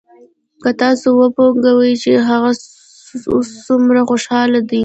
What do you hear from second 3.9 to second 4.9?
خوشاله دى.